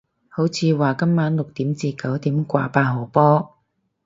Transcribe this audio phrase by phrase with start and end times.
[0.29, 3.57] 好似話今晚六點至九點掛八號波